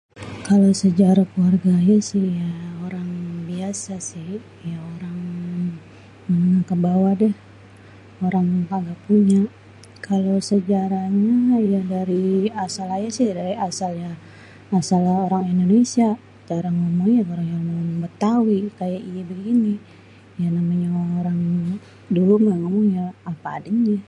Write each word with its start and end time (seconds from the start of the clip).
Kalo 0.47 0.69
sejarah 0.83 1.25
keluarga 1.31 1.69
ayé 1.81 1.97
si 2.09 2.19
orang 2.85 3.09
biase 3.47 3.95
si, 4.09 4.23
yé 4.65 4.73
orang 4.93 5.17
menengah 6.29 6.63
ke 6.69 6.75
baweh 6.83 7.15
deh 7.21 7.35
orang 8.27 8.47
kaga 8.69 8.95
punya. 9.05 9.43
Kalo 10.07 10.33
sejarah 10.49 11.05
nye 11.21 11.33
meh 11.47 11.61
ye 11.71 11.79
dari 11.93 12.23
asal 12.65 12.87
ayé 12.95 13.07
si 13.17 13.23
asal 14.85 15.03
orang 15.27 15.43
Indonesia 15.53 16.09
atau 16.43 16.55
orang 16.61 16.77
Bétawi, 18.01 18.01
ya 18.01 18.03
Bétawi 18.03 18.57
ya 19.17 19.23
begini 19.31 19.73
ya 20.41 20.49
begini 20.55 20.87
orang 21.19 21.39
dulu 22.15 22.33
mah 22.45 22.55
ngomongnyé 22.61 23.05
apé 23.31 23.49
adenyé. 23.57 23.97